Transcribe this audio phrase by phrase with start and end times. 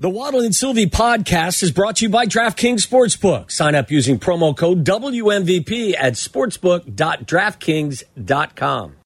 [0.00, 3.50] The Waddle and Silvy podcast is brought to you by DraftKings Sportsbook.
[3.50, 8.96] Sign up using promo code WMVP at sportsbook.draftkings.com.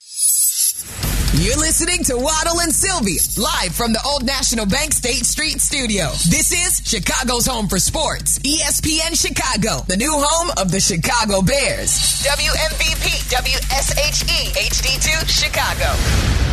[1.43, 6.13] You're listening to Waddle and Silvy, live from the Old National Bank State Street studio.
[6.31, 8.39] This is Chicago's home for sports.
[8.39, 11.91] ESPN Chicago, the new home of the Chicago Bears.
[12.23, 15.91] WMVP, WSHE, HD2, Chicago.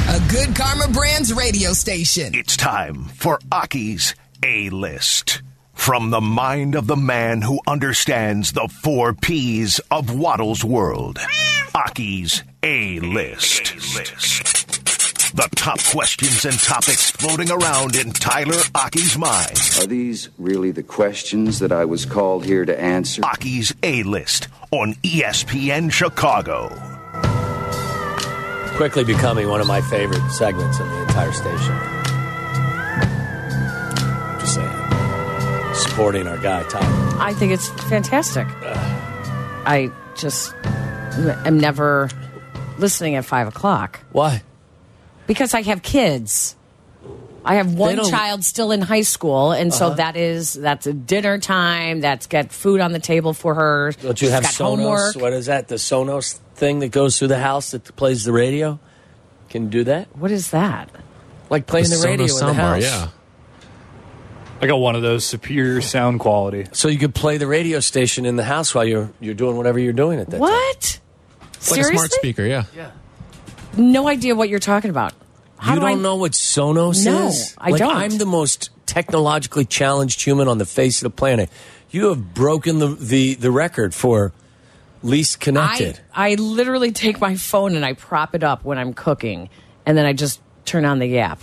[0.10, 2.34] A good Karma Brands radio station.
[2.34, 5.44] It's time for Aki's A List.
[5.74, 11.20] From the mind of the man who understands the four P's of Waddle's world.
[11.76, 13.76] Aki's A List.
[15.36, 19.60] The top questions and topics floating around in Tyler Aki's mind.
[19.80, 23.22] Are these really the questions that I was called here to answer?
[23.24, 26.70] Aki's A List on ESPN Chicago.
[28.76, 32.01] Quickly becoming one of my favorite segments in the entire station.
[35.92, 37.18] Supporting our guy, Tyler.
[37.20, 38.48] I think it's fantastic.
[39.66, 42.10] I just am never
[42.78, 44.42] listening at five o'clock Why?
[45.28, 46.56] because I have kids.
[47.44, 48.18] I have one don't- Uh-huh.
[48.18, 52.00] child still in high school, and so that is that's a dinner time.
[52.00, 53.92] That's get food on the table for her.
[54.02, 54.76] Don't you She's have got Sonos?
[54.78, 55.16] homework.
[55.18, 55.68] What is that?
[55.68, 58.80] The Sonos thing that goes through the house that plays the radio?
[59.50, 60.08] Can you do that?
[60.16, 60.90] What is that?
[61.50, 62.84] Like playing the, radio in the soundbar, house.
[62.84, 63.08] yeah.
[64.62, 66.68] I got one of those superior sound quality.
[66.72, 69.80] So you could play the radio station in the house while you're you're doing whatever
[69.80, 70.40] you're doing at that time.
[70.40, 71.00] What?
[71.56, 72.66] It's like a smart speaker, yeah.
[72.76, 72.92] Yeah.
[73.76, 75.14] No idea what you're talking about.
[75.58, 77.06] How you do don't I know what Sonos is?
[77.06, 77.56] No, is?
[77.58, 77.96] I like, don't.
[77.96, 81.50] I'm the most technologically challenged human on the face of the planet.
[81.90, 84.32] You have broken the the, the record for
[85.04, 86.00] least I, connected.
[86.14, 89.50] I literally take my phone and I prop it up when I'm cooking,
[89.86, 91.42] and then I just turn on the app.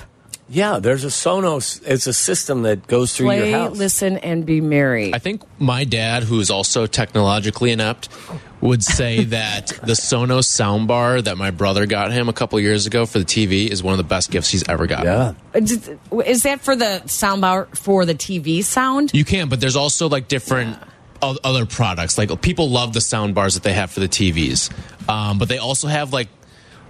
[0.49, 1.83] Yeah, there's a Sonos.
[1.87, 3.77] It's a system that goes through Play, your house.
[3.77, 5.15] listen, and be merry.
[5.15, 8.09] I think my dad, who's also technologically inept,
[8.61, 13.05] would say that the Sonos soundbar that my brother got him a couple years ago
[13.07, 15.07] for the TV is one of the best gifts he's ever gotten.
[15.07, 15.35] Yeah.
[15.55, 19.11] Uh, Is that for the soundbar for the TV sound?
[19.15, 20.79] You can, but there's also like different
[21.23, 22.17] o- other products.
[22.17, 24.71] Like people love the sound bars that they have for the TVs,
[25.09, 26.29] um, but they also have like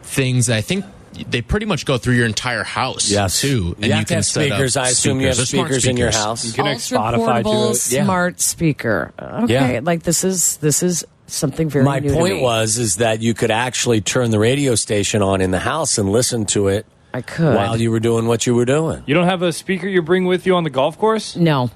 [0.02, 0.84] things that I think
[1.24, 3.10] they pretty much go through your entire house.
[3.10, 3.40] Yes.
[3.40, 3.74] too.
[3.76, 4.76] And you have to have set up speakers.
[4.76, 6.44] I assume you have They're speakers in your house.
[6.44, 7.92] You can connect Spotify to it.
[7.92, 8.04] Yeah.
[8.04, 9.12] smart speaker.
[9.20, 9.80] Okay, Yeah.
[9.82, 11.84] like this is this is something very.
[11.84, 12.42] My new to point me.
[12.42, 16.10] was is that you could actually turn the radio station on in the house and
[16.10, 17.54] listen to it I could.
[17.54, 19.02] while you were doing what you were doing.
[19.06, 21.36] You don't have a speaker you bring with you on the golf course?
[21.36, 21.70] no,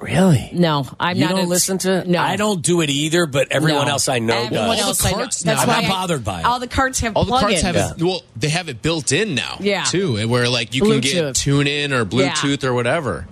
[0.00, 0.50] Really?
[0.52, 1.30] no, I'm you not.
[1.36, 3.92] don't a- listen to No, I don't do it either, but everyone No.
[3.92, 4.80] else I know Everyone does.
[4.82, 5.16] All else the I know.
[5.18, 6.44] carts That's why I'm not I- bothered by it.
[6.46, 7.62] All the carts have All the carts plugins.
[7.62, 9.84] have it, well, they have it built in now, Yeah.
[9.84, 13.26] too, where like you can get tune in or Bluetooth or whatever.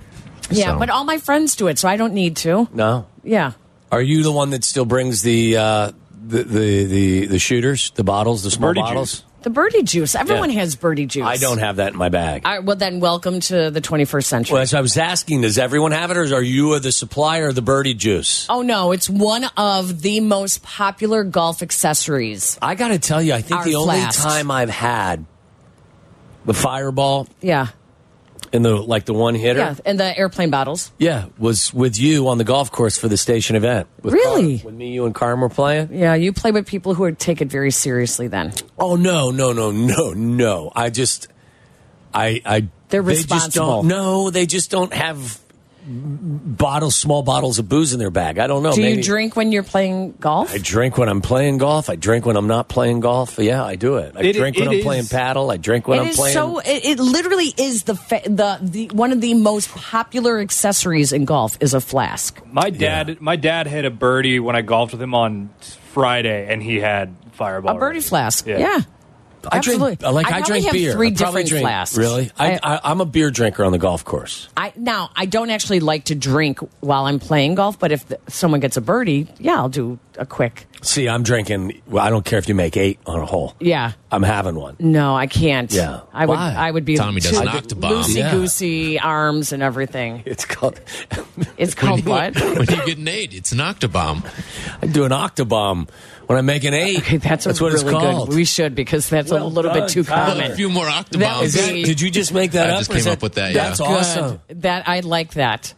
[0.50, 2.68] Yeah, So- but all my friends do it, so I don't need to.
[2.72, 3.06] No.
[3.22, 3.52] Yeah.
[3.92, 5.90] Are you the one that still brings the uh,
[6.26, 9.10] the, the the the shooters, the bottles, the small Birdie bottles?
[9.12, 9.22] juice.
[9.44, 10.14] The birdie juice.
[10.14, 10.60] Everyone Yeah.
[10.60, 11.24] has birdie juice.
[11.26, 12.42] I don't have that in my bag.
[12.46, 14.54] All right, well, then, welcome to the 21st century.
[14.54, 17.54] well, as I was asking, does everyone have it, or are you the supplier of
[17.54, 18.46] the birdie juice?
[18.48, 22.58] oh no, it's one of the most popular golf accessories.
[22.62, 25.26] I got to tell you, I think Our the only time I've had
[26.46, 27.68] the fireball Yeah,
[28.54, 30.92] in the like the one hitter, yeah, and the airplane battles.
[30.96, 33.88] yeah, was with you on the golf course for the station event.
[34.00, 34.58] With Really?
[34.58, 35.92] Carm, when me, you, and Carm were playing.
[35.92, 38.28] Yeah, you play with people who are, take it very seriously.
[38.28, 40.72] Then Oh no, no, no, no, no!
[40.74, 41.26] I just,
[42.14, 42.68] I, I.
[42.90, 43.88] They're they just don't.
[43.88, 45.40] No, they just don't have
[45.86, 48.38] bottles, small bottles of booze in their bag.
[48.38, 48.72] I don't know.
[48.74, 50.52] do maybe- you drink when you're playing golf?
[50.54, 51.90] I drink when I'm playing golf.
[51.90, 53.38] I drink when I'm not playing golf.
[53.38, 54.14] Yeah, I do it.
[54.16, 55.50] I It- drink when it I'm is- playing paddle.
[55.50, 56.34] I drink when It I'm is playing.
[56.34, 56.58] so.
[56.58, 61.24] It, it literally is the, fa- the the one of the most popular accessories in
[61.24, 62.40] golf is a flask.
[62.50, 65.50] My dad, my dad hit a birdie when I golfed with him on
[65.92, 67.76] Friday, and he had Fireball.
[67.76, 68.08] A birdie ready.
[68.08, 68.46] fast.
[68.46, 68.58] Yeah.
[68.58, 68.80] Yeah.
[69.50, 69.80] I drink.
[69.82, 70.06] Absolutely.
[70.06, 70.92] Uh, like I I, probably drink have beer.
[70.92, 71.96] three I different drink, flasks.
[71.98, 74.48] Really, I, I- I, I'm a beer drinker on the golf course.
[74.56, 78.18] I now I don't actually like to drink while I'm playing golf, but if the,
[78.28, 80.66] someone gets a birdie, yeah, I'll do a quick.
[80.82, 81.80] See, I'm drinking.
[81.86, 83.54] Well, I don't care if you make eight on a hole.
[83.58, 83.92] Yeah.
[84.12, 84.76] I'm having one.
[84.78, 85.72] No, I can't.
[85.72, 86.02] Yeah.
[86.12, 86.34] I would.
[86.34, 86.54] Why?
[86.56, 88.02] I would be Tommy does too an octobomb.
[88.02, 88.30] loosey Yeah.
[88.32, 90.22] goosey arms and everything.
[90.26, 90.78] It's called.
[91.56, 92.34] It's called what?
[92.40, 94.24] when you get an eight, it's an octobomb.
[94.82, 95.88] I do an octobomb
[96.26, 96.98] when I make an eight.
[96.98, 98.28] Okay, that's, a what really it's called.
[98.28, 98.36] good.
[98.36, 100.52] We should because that's Well a little done, bit too Tyler.
[100.52, 101.54] A few more octobombs.
[101.54, 102.78] That, did you just make that I up?
[102.80, 103.64] just came that- up with that, yeah.
[103.68, 103.86] That's Good.
[103.88, 104.40] awesome.
[104.48, 105.74] That I like that.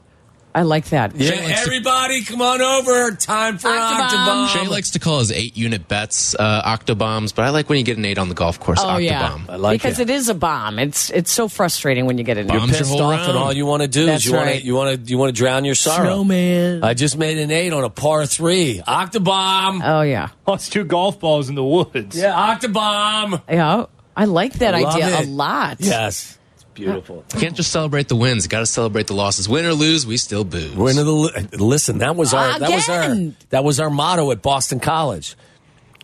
[0.56, 1.14] I like that.
[1.14, 3.10] Yeah, Shay likes to- everybody, come on over.
[3.12, 4.08] Time for Octobomb.
[4.08, 4.48] Octobomb.
[4.48, 7.84] Shay likes to call his eight unit bets uh, octobombs, but I like when you
[7.84, 8.80] get an eight on the golf course.
[8.82, 9.38] Oh yeah.
[9.50, 10.08] I like because it.
[10.08, 10.78] it is a bomb.
[10.78, 12.46] It's it's so frustrating when you get it.
[12.46, 12.54] Bomb.
[12.54, 14.36] You're Bombs your pissed whole off, and all you want to do That's is you
[14.36, 16.06] want to you want to you want to drown your sorrow.
[16.14, 16.82] Snowman.
[16.82, 18.80] I just made an eight on a par three.
[18.88, 19.82] Octobomb.
[19.84, 22.16] Oh yeah, Lost two golf balls in the woods.
[22.16, 23.42] yeah, Octobomb.
[23.48, 23.84] yeah.
[24.16, 25.26] I like that Love idea it.
[25.26, 25.76] a lot.
[25.80, 26.35] Yes, it's
[26.76, 27.24] beautiful.
[27.34, 28.44] You can't just celebrate the wins.
[28.44, 29.48] You got to celebrate the losses.
[29.48, 30.74] Win or lose, we still booze.
[30.76, 31.98] We're into the listen.
[31.98, 33.14] That was our that was our
[33.50, 35.36] that was our motto at Boston College.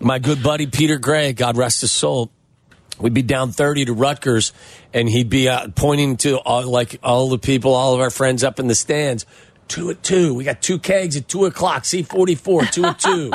[0.01, 2.33] My good buddy Peter Gray, God rest his soul,
[2.99, 4.53] we'd be down thirty to Rutgers,
[4.93, 8.43] and he'd be uh, pointing to all, like all the people, all of our friends
[8.43, 9.27] up in the stands.
[9.69, 10.35] Two at two.
[10.35, 11.85] We got two kegs at two o'clock.
[11.85, 12.65] C forty four.
[12.65, 13.33] Two at two.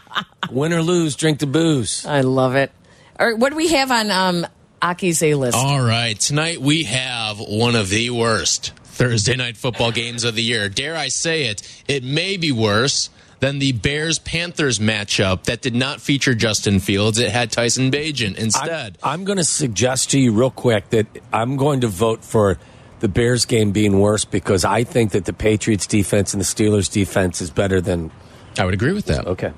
[0.50, 2.04] Win or lose, drink the booze.
[2.04, 2.70] I love it.
[3.18, 4.46] All right, what do we have on um,
[4.82, 5.56] Aki's A list?
[5.56, 10.42] All right, tonight we have one of the worst Thursday night football games of the
[10.42, 10.68] year.
[10.68, 11.82] Dare I say it?
[11.88, 13.10] It may be worse
[13.40, 17.18] than the Bears Panthers matchup that did not feature Justin Fields.
[17.18, 18.98] It had Tyson Bagent instead.
[19.02, 22.58] I'm going to suggest to you real quick that I'm going to vote for
[23.00, 26.90] the Bears game being worse because I think that the Patriots defense and the Steelers
[26.90, 28.10] defense is better than.
[28.58, 29.26] I would agree with that.
[29.26, 29.52] Okay.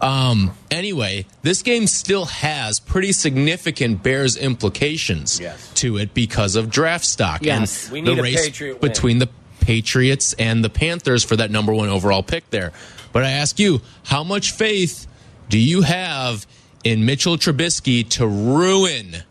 [0.00, 5.70] Um, anyway, this game still has pretty significant Bears implications Yes.
[5.74, 7.84] to it because of draft stock Yes.
[7.84, 9.28] and We need the a race between the
[9.60, 12.72] Patriots and the Panthers for that number one overall pick there.
[13.12, 15.06] But I ask you, how much faith
[15.48, 16.46] do you have
[16.84, 19.22] in Mitchell Trubisky to ruin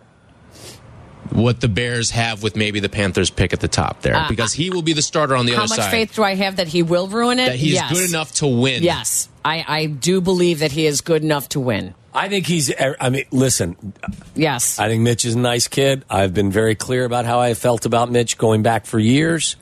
[1.31, 4.25] what the Bears have with maybe the Panthers pick at the top there?
[4.29, 6.55] because he will be the starter on the Uh, How much faith do I have
[6.57, 7.47] that he will ruin it?
[7.47, 7.91] that he's yes.
[7.91, 8.83] good enough to win.
[8.83, 11.93] Yes, I, I do believe that he is good enough to win.
[12.13, 12.73] I think he's.
[12.99, 13.93] I mean, listen.
[14.35, 14.79] Yes.
[14.79, 16.03] I think Mitch is a nice kid.
[16.09, 19.55] I've been very clear about how I felt about Mitch going back for years.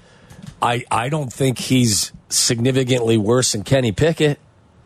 [0.62, 4.40] I I don't think he's significantly worse than Kenny Pickett.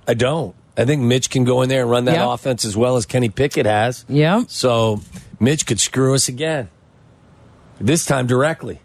[0.07, 0.55] I don't.
[0.75, 2.27] I think Mitch can go in there and run that Yep.
[2.29, 4.05] offense as well as Kenny Pickett has.
[4.09, 4.43] Yeah.
[4.47, 5.01] So
[5.41, 6.69] Mitch could screw us again.
[7.79, 8.79] This time directly.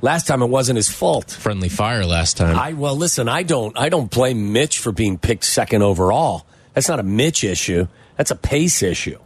[0.00, 1.30] Last time it wasn't his fault.
[1.30, 2.56] Friendly fire last time.
[2.58, 6.44] I well, listen, I don't I don't blame Mitch for being picked second overall.
[6.74, 7.86] That's not a Mitch issue.
[8.16, 9.18] That's a pace issue.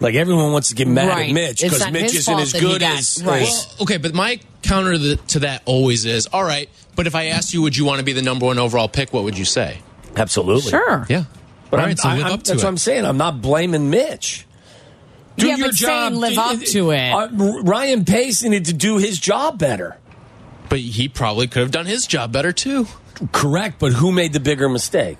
[0.00, 1.28] Like everyone wants to get mad Right.
[1.28, 3.42] at Mitch because Mitch his isn't as good got- as, right.
[3.42, 6.68] Well, okay, but my counter to, the, to that always is all right.
[6.96, 9.12] But if I asked you, would you want to be the number one overall pick?
[9.12, 9.78] What would you say?
[10.16, 10.70] absolutely.
[10.70, 11.04] Sure.
[11.10, 11.24] Yeah,
[11.70, 11.98] But all I'm, right.
[11.98, 12.64] So I- live I'm- up to that's it.
[12.64, 13.04] what I'm saying.
[13.04, 14.45] I'm not blaming Mitch.
[15.36, 15.88] Do Yeah, your but job.
[16.12, 17.10] saying live up to it.
[17.12, 17.28] Uh,
[17.62, 19.98] Ryan Pace needed to do his job better.
[20.68, 22.86] But he probably could have done his job better too.
[23.32, 25.18] Correct, but who made the bigger mistake?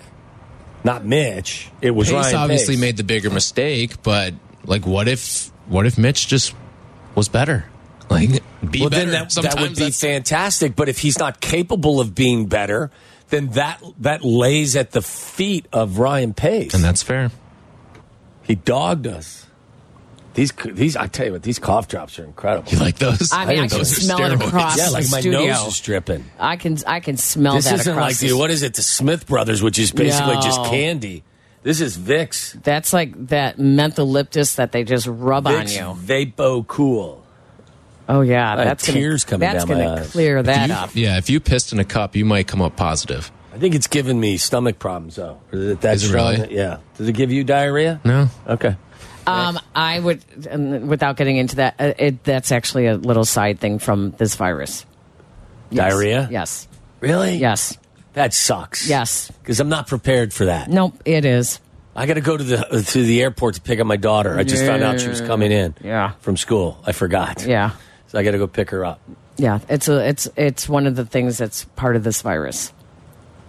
[0.84, 1.70] Not Mitch.
[1.80, 2.80] It was Pace Ryan obviously Pace.
[2.80, 4.34] made the bigger mistake, but
[4.64, 6.54] like, what if what if Mitch just
[7.14, 7.64] was better?
[8.08, 8.30] Like,
[8.70, 9.10] be well, better.
[9.10, 10.76] then that, that would be that's- fantastic.
[10.76, 12.90] But if he's not capable of being better,
[13.30, 16.72] then that that lays at the feet of Ryan Pace.
[16.74, 17.30] and that's fair.
[18.44, 19.45] he dogged us.
[20.36, 22.70] These these I tell you what, these cough drops are incredible.
[22.70, 23.32] You like those?
[23.32, 25.46] I mean, I, think can those smell it across yeah, like the my studio.
[25.46, 26.24] nose is dripping.
[26.38, 27.58] I can I can smell that.
[27.62, 28.10] This that isn't across.
[28.10, 31.24] like the- the what is it, the Smith Brothers, which is basically just candy.
[31.62, 32.52] This is Vicks.
[32.62, 36.32] That's like that mentholyptus that they just rub on Vicks you.
[36.34, 37.24] Vapo Cool.
[38.08, 40.12] Oh yeah, I had that's gonna, tears coming That's down my gonna eyes.
[40.12, 40.90] clear that You- up.
[40.94, 43.32] yeah, if you pissed in a cup, you might come up positive.
[43.54, 45.40] I think it's giving me stomach problems though.
[45.50, 46.34] Is it that Is it strong?
[46.40, 46.54] really?
[46.54, 46.76] Yeah.
[46.98, 48.00] Does it give you diarrhea?
[48.04, 48.76] No, Okay.
[49.26, 53.58] Um, I would, and without getting into that, uh, it, that's actually a little side
[53.58, 54.86] thing from this virus.
[55.70, 55.90] Yes.
[55.90, 56.28] Diarrhea?
[56.30, 56.68] Yes.
[57.00, 57.36] Really?
[57.36, 57.76] Yes.
[58.12, 58.88] That sucks.
[58.88, 59.30] Yes.
[59.42, 60.70] Because I'm not prepared for that.
[60.70, 61.02] Nope.
[61.04, 61.60] It is.
[61.94, 64.38] I got to go to the to the airport to pick up my daughter.
[64.38, 65.74] I just found out she was coming in.
[65.82, 66.12] Yeah.
[66.20, 66.78] From school.
[66.86, 67.44] I forgot.
[67.44, 67.70] Yeah.
[68.08, 69.00] So I got to go pick her up.
[69.36, 69.58] Yeah.
[69.68, 70.06] It's a.
[70.06, 72.72] It's it's one of the things that's part of this virus.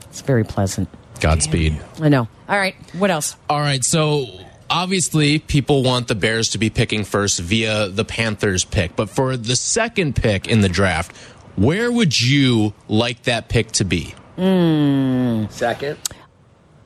[0.09, 0.89] It's very pleasant.
[1.19, 1.81] Godspeed.
[2.01, 2.27] I know.
[2.49, 2.75] All right.
[2.93, 3.35] What else?
[3.49, 4.27] All right, so
[4.69, 9.37] obviously people want the Bears to be picking first via the Panthers pick, but for
[9.37, 11.15] the second pick in the draft,
[11.55, 14.13] where would you like that pick to be?
[14.35, 15.45] Hmm.
[15.49, 15.97] Second.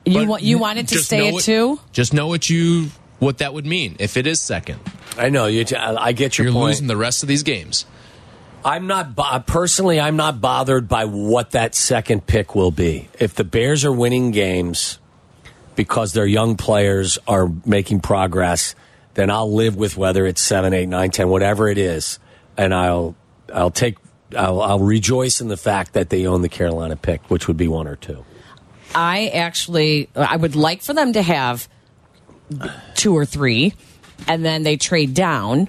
[0.04, 1.80] You But want you wanted to just stay know at what- two?
[1.92, 4.80] Just know what you what that would mean if it is second.
[5.16, 5.62] I know you.
[5.64, 6.66] T- I I get your You're point.
[6.70, 7.84] losing the rest of these games.
[8.64, 10.00] I'm not bo- uh, personally.
[10.00, 13.08] I'm not bothered by what that second pick will be.
[13.20, 14.98] If the Bears are winning games
[15.74, 18.74] because their young players are making progress,
[19.14, 22.18] then I'll live with whether it's seven, eight, nine, ten, whatever it is,
[22.56, 23.14] and I'll
[23.52, 23.96] I'll take
[24.36, 27.68] I'll, I'll rejoice in the fact that they own the Carolina pick, which would be
[27.68, 28.24] one or two.
[28.94, 31.68] I actually, I would like for them to have
[32.94, 33.74] two or three,
[34.26, 35.68] and then they trade down,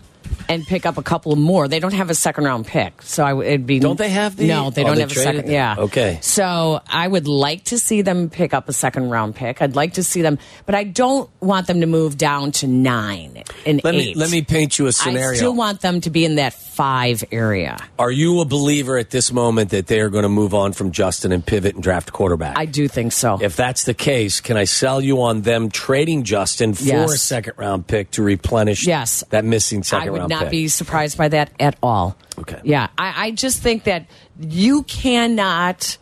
[0.50, 1.68] and pick up a couple more.
[1.68, 3.80] They don't have a second round pick, so I would be.
[3.80, 5.42] Don't they have the- No, they oh, don't they have a second.
[5.46, 5.52] them.
[5.52, 5.76] Yeah.
[5.78, 6.20] Okay.
[6.22, 9.62] So I would like to see them pick up a second round pick.
[9.62, 13.44] I'd like to see them, but I don't want them to move down to nine
[13.66, 13.98] and Let eight.
[13.98, 15.32] me let me paint you a scenario.
[15.32, 17.78] I still want them to be in that five area.
[18.00, 20.92] Are you a believer at this moment that they are going to move on from
[20.92, 22.58] Justin and pivot and draft a quarterback?
[22.58, 23.38] I do think so.
[23.42, 27.14] If that's the case, can I sell you on them trading Justin for Yes.
[27.14, 29.24] a second round pick to replenish Yes.
[29.30, 32.18] that missing second round not be surprised by that at all.
[32.38, 32.60] Okay.
[32.64, 34.08] Yeah, I, I just think that
[34.40, 35.98] you cannot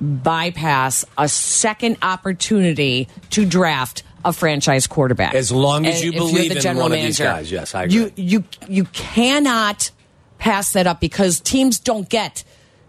[0.00, 5.34] bypass a second opportunity to draft a franchise quarterback.
[5.34, 7.96] As long as you you're believe the in one of these guys, yes, I agree.
[7.96, 9.90] you you you cannot
[10.38, 12.44] pass that up because teams don't get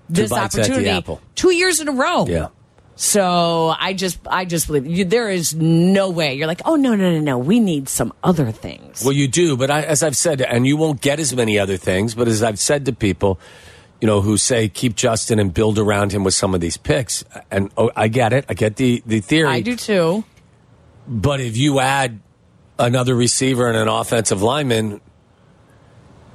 [0.10, 2.26] this bites at the opportunity two years in a row.
[2.28, 2.48] Yeah.
[2.96, 6.96] So I just I just believe you, there is no way you're like oh no
[6.96, 9.04] no no no we need some other things.
[9.04, 11.76] Well, you do, but I, as I've said, and you won't get as many other
[11.78, 13.40] things, but as I've said to people,
[14.00, 17.26] you know, who say keep Justin and build around him with some of these picks,
[17.52, 19.50] and oh, I get it, I get the the theory.
[19.50, 20.24] I do too.
[21.08, 22.22] But if you add
[22.80, 25.02] another receiver and an offensive lineman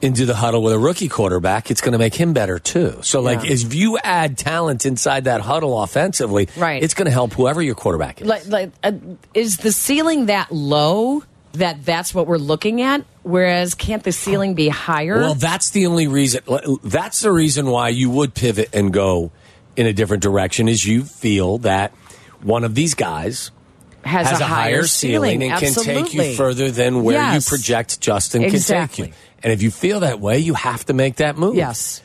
[0.03, 2.99] into the huddle with a rookie quarterback, it's going to make him better too.
[3.03, 3.53] So, like, Yeah.
[3.53, 6.83] if you add talent inside that huddle offensively, Right.
[6.83, 8.27] it's going to help whoever your quarterback is.
[8.27, 8.93] like, like uh,
[9.35, 11.23] is the ceiling that low
[11.55, 15.87] that that's what we're looking at whereas can't the ceiling be higher Well, that's the
[15.87, 16.43] only reason.
[16.85, 19.33] That's the reason why you would pivot and go
[19.77, 20.69] in a different direction.
[20.69, 21.93] Is you feel that
[22.41, 23.51] one of these guys
[24.05, 27.47] has, has, a, higher ceiling, and can take you further than where Yes.
[27.47, 29.13] you project Justin can take you.
[29.43, 31.55] And if you feel that way, you have to make that move.
[31.55, 32.03] yes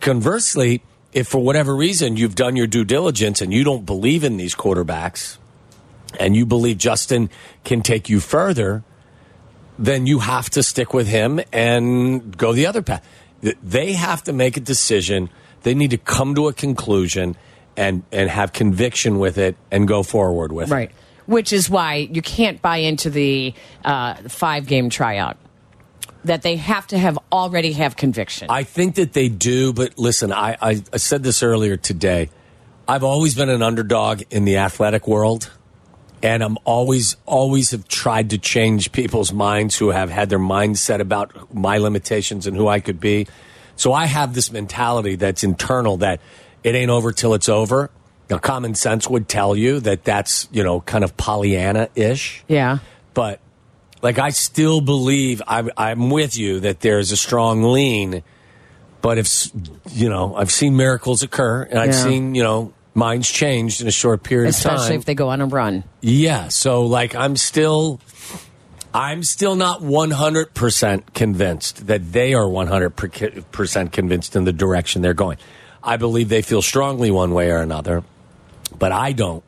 [0.00, 4.36] Conversely, if for whatever reason you've done your due diligence and you don't believe in
[4.36, 5.38] these quarterbacks
[6.20, 7.30] and you believe Justin
[7.64, 8.84] can take you further,
[9.78, 13.06] then you have to stick with him and go the other path.
[13.62, 15.30] They have to make a decision.
[15.62, 17.36] They need to come to a conclusion
[17.76, 20.74] and, and have conviction with it and go forward with it.
[20.74, 20.90] right
[21.26, 23.54] which is why you can't buy into the
[23.84, 25.36] uh, five game tryout
[26.24, 30.32] that they have to have already have conviction I think that they do, but listen,
[30.32, 32.30] I, I, I said this earlier today.
[32.86, 35.50] I've always been an underdog in the athletic world,
[36.22, 41.00] and I'm always, always have tried to change people's minds who have had their mindset
[41.00, 43.26] about my limitations and who I could be.
[43.76, 46.20] So I have this mentality that's internal that
[46.62, 47.90] it ain't over till it's over.
[48.30, 52.78] Now, common sense would tell you that that's, you know, kind of Pollyanna ish yeah
[53.12, 53.38] but
[54.02, 58.22] like I still believe I, I'm with you that there's a strong lean.
[59.02, 59.48] But if
[59.92, 62.02] you know, I've seen miracles occur, and I've Yeah.
[62.04, 64.74] seen you know minds changed in a short period of time.
[64.74, 68.00] especially if they go on a run yeah, so like I'm still,
[68.92, 72.90] I'm still not 100 percent convinced that they are 100
[73.52, 75.38] percent convinced in the direction they're going.
[75.82, 78.04] I believe they feel strongly one way or another,
[78.78, 79.42] but I don't.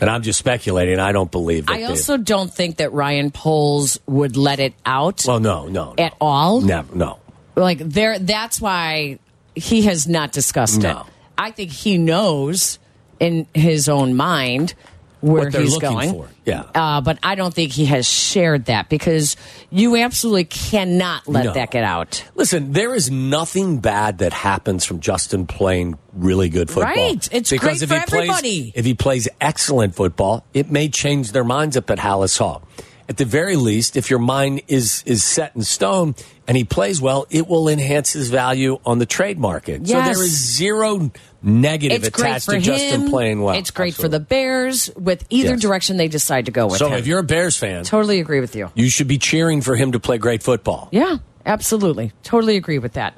[0.00, 1.00] And I'm just speculating.
[1.00, 1.72] I don't believe that.
[1.72, 5.92] I they- also don't think that Ryan Poles would let it out well, no, no,
[5.92, 5.94] no.
[5.98, 6.60] at all.
[6.60, 7.18] Never, no.
[7.56, 9.18] Like there, that's why
[9.56, 11.00] he has not discussed No.
[11.00, 11.06] it.
[11.36, 12.78] I think he knows
[13.18, 14.74] in his own mind
[15.20, 16.10] where he's looking going.
[16.12, 16.62] for, yeah.
[16.74, 19.36] Uh, but I don't think he has shared that because
[19.70, 21.52] you absolutely cannot let No.
[21.54, 22.24] that get out.
[22.34, 26.94] Listen, there is nothing bad that happens from Justin playing really good football.
[26.94, 27.28] Right.
[27.32, 28.72] It's great if for he plays, everybody.
[28.74, 32.62] If he plays excellent football, it may change their minds up at Halas Hall.
[33.08, 36.14] At the very least, if your mind is is set in stone
[36.46, 39.86] and he plays well, it will enhance his value on the trade market.
[39.86, 41.10] So there is zero
[41.42, 42.62] negative It's attached to him.
[42.62, 43.56] Justin playing well.
[43.56, 45.60] It's great for the Bears with either Yes.
[45.62, 46.98] direction they decide to go with So him.
[46.98, 48.70] if you're a Bears fan, totally agree with you.
[48.74, 50.88] you should be cheering for him to play great football.
[50.92, 52.12] Yeah, absolutely.
[52.24, 53.14] Totally agree with that.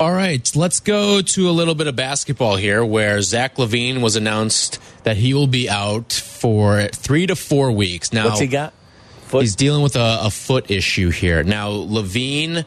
[0.00, 4.16] All right, let's go to a little bit of basketball here, where Zach LaVine was
[4.16, 8.12] announced that he will be out for three to four weeks.
[8.12, 8.72] Now, What's he got?
[9.26, 9.42] Foot?
[9.42, 11.42] He's dealing with a, a foot issue here.
[11.42, 12.64] Now, LaVine,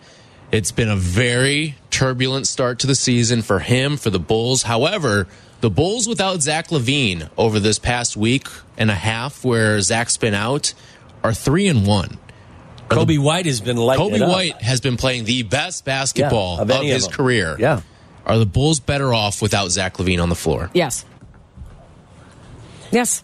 [0.51, 4.63] it's been a very turbulent start to the season for him, for the Bulls.
[4.63, 5.27] However,
[5.62, 10.34] the Bulls without Zach LaVine over this past week and a half, where Zach's been
[10.34, 10.74] out,
[11.24, 12.17] are three and one.
[12.89, 14.30] Coby White has been lighting Coby it up.
[14.30, 17.56] White has been playing the best basketball Yeah, of, of any of his career.
[17.60, 17.82] Yeah.
[18.25, 20.70] Are the Bulls better off without Zach LaVine on the floor?
[20.74, 21.06] Yes.
[22.92, 23.24] Yes.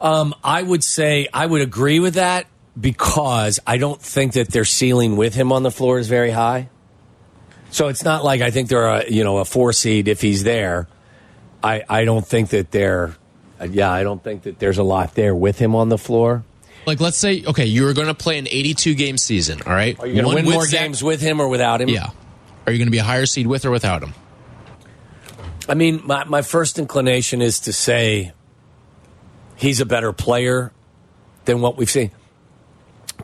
[0.00, 2.46] Um, I would say I would agree with that
[2.80, 6.68] because I don't think that their ceiling with him on the floor is very high.
[7.70, 10.44] So it's not like I think they're a you know a four seed if he's
[10.44, 10.88] there.
[11.62, 13.14] I I don't think that they're
[13.70, 16.42] yeah I don't think that there's a lot there with him on the floor.
[16.86, 19.98] Like, let's say, okay, you were going to play an 82 game season, all right?
[20.00, 21.88] Are you going to win with more Zach- games with him or without him?
[21.88, 22.10] Yeah.
[22.66, 24.14] Are you going to be a higher seed with or without him?
[25.68, 28.32] I mean, my, my first inclination is to say
[29.56, 30.72] he's a better player
[31.44, 32.10] than what we've seen.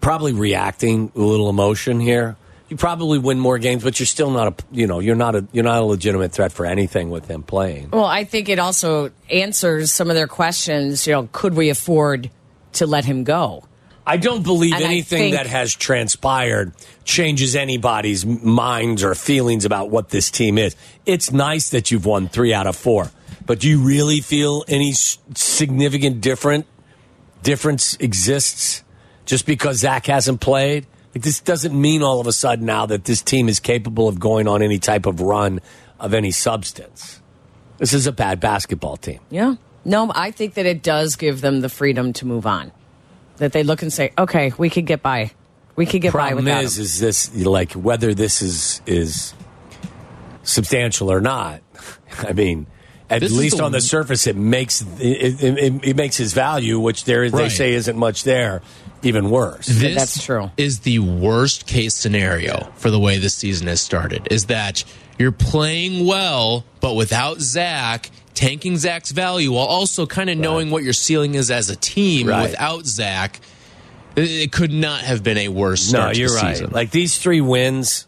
[0.00, 2.36] Probably reacting a little emotion here.
[2.68, 5.48] You probably win more games, but you're still not a you know you're not a
[5.52, 7.90] you're not a legitimate threat for anything with him playing.
[7.90, 11.06] Well, I think it also answers some of their questions.
[11.06, 12.30] You know, could we afford
[12.75, 13.64] to let him go?
[14.06, 16.72] I don't believe And anything that has transpired
[17.04, 20.75] changes anybody's minds or feelings about what this team is.
[21.04, 23.10] It's nice that you've won three out of four,
[23.44, 26.66] but do you really feel any significant different
[27.42, 28.82] difference exists
[29.26, 30.87] just because Zach hasn't played?
[31.14, 34.18] Like this doesn't mean all of a sudden now that this team is capable of
[34.18, 35.60] going on any type of run
[36.00, 37.20] of any substance.
[37.76, 39.20] This is a bad basketball team.
[39.30, 39.56] Yeah.
[39.85, 42.73] No, I think that it does give them the freedom to move on.
[43.38, 45.30] That they look and say, okay, we could get by.
[45.76, 46.82] We could get by problem without is him.
[46.82, 49.32] is this like whether this is is
[50.42, 51.61] substantial or not
[52.18, 52.66] i mean
[53.11, 56.32] at This least the- on the surface it makes it, it, it, it makes his
[56.32, 58.61] value which there is they say isn't much there
[59.02, 60.50] even worse This that's true.
[60.56, 64.82] Is the worst case scenario for the way this season has started is that
[65.18, 70.85] you're playing well, but without Zach, tanking Zach's value while also kind of knowing what
[70.85, 72.42] your ceiling is as a team Right.
[72.50, 73.40] without Zach.
[74.14, 76.71] It could not have been a worse no you're right season.
[76.71, 78.07] like these three wins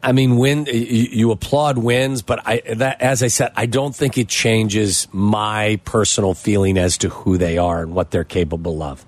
[0.00, 0.66] I, mean, win.
[0.66, 0.74] You,
[1.10, 5.80] you applaud wins, but I, that, as I said, I don't think it changes my
[5.84, 9.04] personal feeling as to who they are and what they're capable of.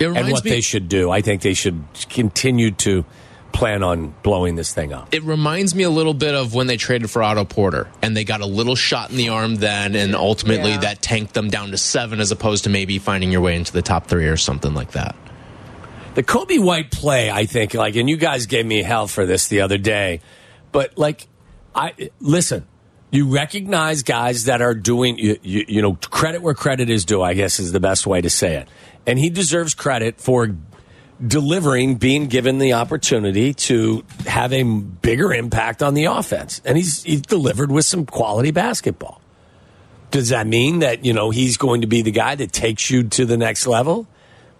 [0.00, 1.10] And what me- they should do.
[1.10, 3.06] I think they should continue to
[3.58, 5.12] plan on blowing this thing up.
[5.12, 8.22] it reminds me a little bit of when they traded for Otto Porter and they
[8.24, 10.78] got a little shot in the arm then, and ultimately Yeah.
[10.78, 13.82] that tanked them down to seven as opposed to maybe finding your way into the
[13.82, 15.16] top three or something like that.
[16.14, 19.48] The Coby White play, I think, like, and you guys gave me hell for this
[19.48, 20.20] the other day,
[20.72, 21.26] but like,
[21.74, 22.66] I listen.
[23.10, 27.22] You recognize guys that are doing, you, you, you know, credit where credit is due.
[27.22, 28.68] I guess is the best way to say it,
[29.06, 30.54] and he deserves credit for
[31.24, 37.02] delivering, being given the opportunity to have a bigger impact on the offense, and he's
[37.02, 39.20] he's delivered with some quality basketball.
[40.10, 43.04] Does that mean that you know he's going to be the guy that takes you
[43.04, 44.06] to the next level?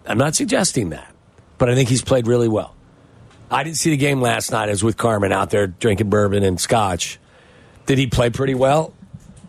[0.05, 1.13] I'm not suggesting that,
[1.57, 2.75] but I think he's played really well.
[3.51, 4.69] I didn't see the game last night.
[4.69, 7.19] I was with Carmen out there drinking bourbon and scotch.
[7.85, 8.93] Did he play pretty well?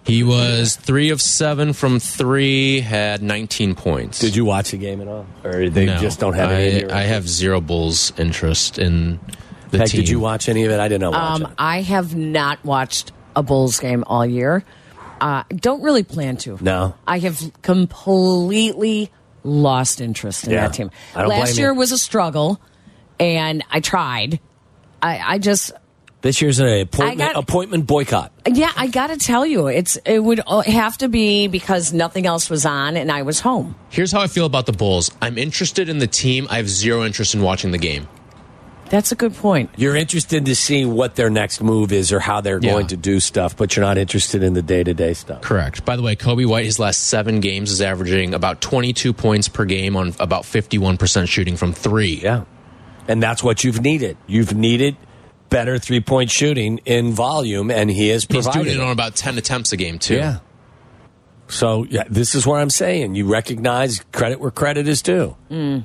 [0.05, 4.19] He was three of seven from three, had 19 points.
[4.19, 5.99] Did you watch the game at all, or they No.
[5.99, 6.91] just don't have any?
[6.91, 9.21] I, I have zero Bulls interest in
[9.71, 10.01] the Heck, team.
[10.01, 10.81] did you watch any of it?
[10.81, 11.55] I did not watch Um, it.
[11.59, 14.65] I have not watched a Bulls game all year.
[15.21, 16.57] Uh, don't really plan to.
[16.63, 16.95] No.
[17.07, 17.39] I have
[18.11, 19.11] completely
[19.45, 20.67] lost interest in Yeah.
[20.67, 20.91] that team.
[21.15, 21.79] I don't Last blame year you.
[21.79, 22.61] was a struggle,
[23.19, 24.41] and I tried.
[25.03, 25.73] I, I just,
[26.23, 28.31] This year's an appointment, got- appointment boycott.
[28.47, 32.51] yeah, I got to tell you, it's it would have to be because nothing else
[32.51, 33.75] was on, and I was home.
[33.89, 35.11] Here's how I feel about the Bulls.
[35.23, 36.47] I'm interested in the team.
[36.51, 38.07] I have zero interest in watching the game.
[38.91, 39.71] That's a good point.
[39.77, 42.73] You're interested to see what their next move is or how they're Yeah.
[42.73, 45.43] going to do stuff, but you're not interested in the day to day stuff.
[45.43, 45.85] Correct.
[45.85, 49.65] By the way, Coby White, his last seven games is averaging about 22 points per
[49.65, 52.21] game on about 51% shooting from three.
[52.21, 52.43] Yeah.
[53.07, 54.17] And that's what you've needed.
[54.27, 54.97] You've needed
[55.51, 58.81] better three point shooting in volume, and he has He's doing it it.
[58.81, 60.17] on about 10 attempts a game, too.
[60.17, 60.39] Yeah.
[61.49, 65.37] So yeah, this is what I'm saying you recognize credit where credit is due.
[65.49, 65.79] Hmm.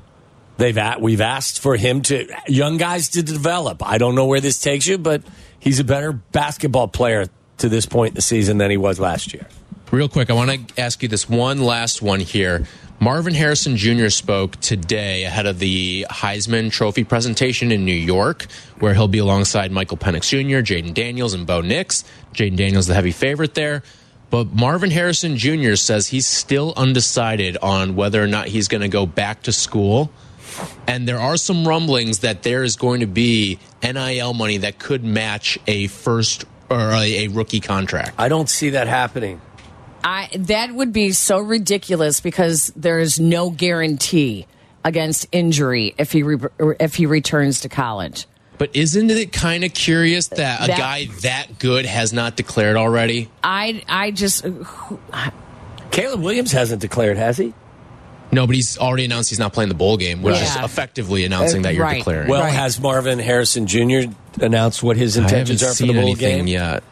[0.58, 3.86] They've at, we've asked for him to young guys to develop.
[3.86, 5.22] I don't know where this takes you, but
[5.60, 7.26] he's a better basketball player
[7.58, 9.48] to this point in the season than he was last year.
[9.92, 12.66] Real quick, I want to ask you this one last one here.
[13.00, 14.08] Marvin Harrison Jr.
[14.08, 18.48] spoke today ahead of the Heisman Trophy presentation in New York,
[18.80, 22.06] where he'll be alongside Michael Penix Jr., Jayden Daniels, and Bo Nix.
[22.34, 23.84] Jayden Daniels, the heavy favorite there.
[24.30, 25.76] But Marvin Harrison Jr.
[25.76, 30.10] says he's still undecided on whether or not he's going to go back to school.
[30.88, 35.04] And there are some rumblings that there is going to be NIL money that could
[35.04, 38.16] match a first or a, a rookie contract.
[38.18, 39.42] I don't see that happening.
[40.08, 44.46] I that would be so ridiculous because there is no guarantee
[44.84, 46.38] against injury if he re,
[46.80, 48.28] if he returns to college.
[48.60, 52.78] But isn't it kind of curious that a That- guy that good has not declared
[52.78, 53.30] already?
[53.44, 54.46] I I just
[55.92, 57.54] Caleb Williams hasn't declared, has he?
[58.32, 61.62] No, but he's already announced he's not playing the bowl game, which is effectively announcing
[61.62, 61.98] that you're Right.
[61.98, 62.28] declaring.
[62.28, 62.54] Well, Right.
[62.54, 64.10] has Marvin Harrison Jr.
[64.42, 66.48] announced what his I intentions are for seen the bowl anything game?
[66.48, 66.84] yet.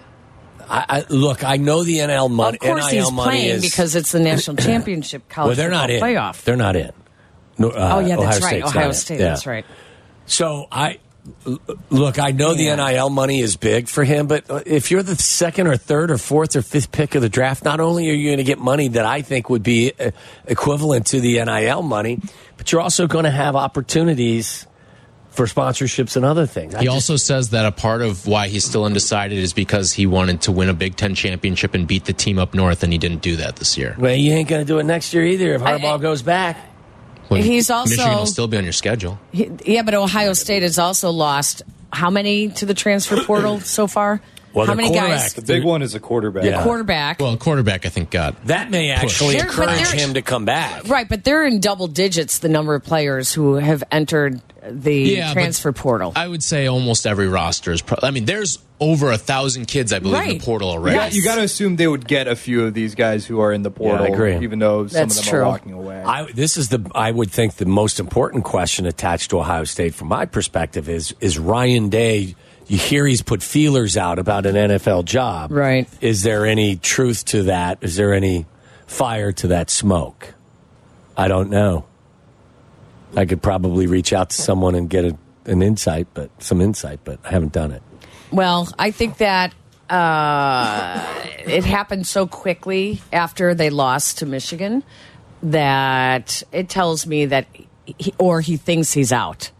[0.70, 2.58] I, I, look, I know the NIL money.
[2.58, 5.90] of course NIL he's playing is, because it's the national championship college well, they're not
[5.90, 6.02] in.
[6.02, 6.44] playoff.
[6.44, 6.92] They're not in.
[7.58, 8.42] No, uh, oh yeah, that's Ohio right.
[8.42, 8.92] State's Ohio.
[8.92, 9.20] State.
[9.20, 9.26] Yeah.
[9.30, 9.66] That's right.
[10.26, 11.00] So I
[11.90, 12.20] look.
[12.20, 12.76] I know Yeah.
[12.76, 16.18] the NIL money is big for him, but if you're the second or third or
[16.18, 18.88] fourth or fifth pick of the draft, not only are you going to get money
[18.90, 20.12] that I think would be uh,
[20.48, 22.20] equivalent to the NIL money,
[22.58, 24.66] but you're also going to have opportunities
[25.34, 26.76] for sponsorships and other things.
[26.76, 29.92] I He just- also says that a part of why he's still undecided is because
[29.94, 32.94] he wanted to win a Big Ten championship and beat the team up north, and
[32.94, 33.96] he didn't do that this year.
[33.98, 36.70] well, you ain't going to do it next year either if I- Harbaugh goes back.
[37.30, 39.18] When He's also- Michigan will still be on your schedule.
[39.32, 43.88] He- yeah, but Ohio State has also lost how many to the transfer portal so
[43.88, 44.22] far?
[44.54, 45.34] Well, how the many quarterback- guys?
[45.34, 46.44] The big one is a quarterback.
[46.44, 46.64] Yeah.
[46.64, 47.20] Quarterback.
[47.20, 48.46] Well, a quarterback, I think, got.
[48.48, 50.88] That may actually They're- but encourage they're- him to come back.
[50.88, 55.28] Right, but they're in double digits, the number of players who have entered the Yeah,
[55.30, 56.14] but transfer portal.
[56.16, 57.82] I would say almost every roster is.
[57.82, 60.40] Pro- I mean, there's over a thousand kids, I believe, in Right.
[60.40, 60.98] the portal You already.
[60.98, 63.52] got, you got to assume they would get a few of these guys who are
[63.54, 64.38] in the portal, I agree.
[64.42, 65.40] even though some That's of them true.
[65.42, 66.02] are walking away.
[66.06, 69.96] I, this is the I would think the most important question attached to Ohio State
[69.96, 72.36] from my perspective is is Ryan Day.
[72.68, 75.88] You hear he's put feelers out about an NFL job, Right.
[76.02, 77.80] Is there any truth to that?
[77.82, 78.46] Is there any
[78.88, 80.34] fire to that smoke?
[81.18, 81.86] I don't know.
[83.16, 87.02] I could probably reach out to someone and get a, an insight, but some insight,
[87.04, 87.84] but I haven't done it.
[88.32, 89.54] Well, I think that
[89.90, 91.06] uh,
[91.46, 94.84] it happened so quickly after they lost to Michigan
[95.44, 97.46] that it tells me that,
[98.00, 99.52] he, or he thinks he's out.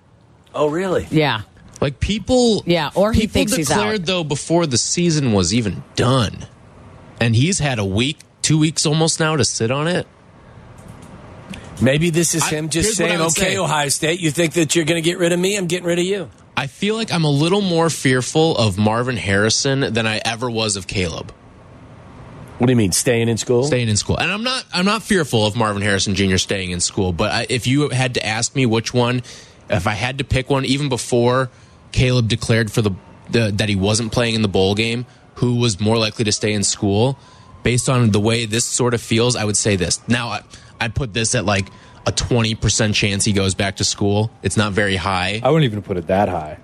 [0.56, 1.06] Oh, really?
[1.12, 1.42] Yeah.
[1.84, 4.06] Like people, Yeah, or he people thinks he's declared out.
[4.06, 6.46] though before the season was even done,
[7.20, 10.08] and he's had a week, two weeks almost now to sit on it.
[11.82, 13.58] Maybe this is I- him just here's what I saying, "Okay, say.
[13.58, 15.58] Ohio State, you think that you're going to get rid of me?
[15.58, 19.18] I'm getting rid of you." I feel like I'm a little more fearful of Marvin
[19.18, 21.34] Harrison than I ever was of Caleb
[22.60, 23.64] What do you mean, staying in school?
[23.64, 24.16] staying in school.
[24.18, 26.38] And I'm not I'm not fearful of Marvin Harrison Jr.
[26.38, 29.22] staying in school, but I, if you had to ask me which one,
[29.70, 31.50] if I had to pick one, even before
[31.94, 32.92] Caleb declared for the,
[33.30, 36.52] the that he wasn't playing in the bowl game, who was more likely to stay
[36.52, 37.18] in school,
[37.64, 40.06] based on the way this sort of feels, I would say this.
[40.10, 40.42] Now I,
[40.82, 41.70] I'd put this at like
[42.06, 44.30] a 20% chance he goes back to school.
[44.42, 45.40] It's not very high.
[45.42, 46.58] I wouldn't even put it that high.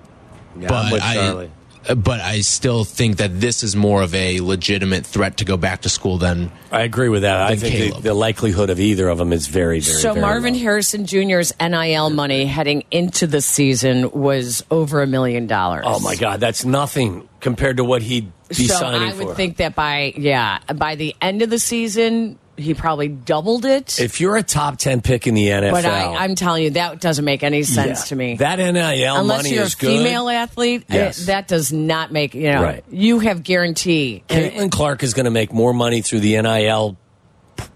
[0.58, 1.52] Yeah, I'm but with I, Charlie.
[1.95, 5.82] But I still think that this is more of a legitimate threat to go back
[5.82, 7.41] to school than I agree with that.
[7.41, 9.99] I think the, the likelihood of either of them is very, very.
[10.02, 10.60] So very Marvin low.
[10.60, 15.84] Harrison Jr.'s NIL money heading into the season was over a million dollars.
[15.86, 19.36] Oh my God, that's nothing compared to what he'd be so signing I would for.
[19.36, 24.00] think that by yeah by the end of the season he probably doubled it.
[24.00, 27.00] if you're a top ten pick in the NFL, but I, I'm telling you that
[27.02, 28.36] doesn't make any sense yeah, to me.
[28.38, 29.88] That NIL Unless money you're a is good.
[29.98, 31.26] female athlete, uh, Yes.
[31.28, 32.62] that does not make you know.
[32.63, 32.84] Right.
[32.91, 34.24] You have guarantee.
[34.30, 36.98] Caitlin Clark is going to make more money through the NIL,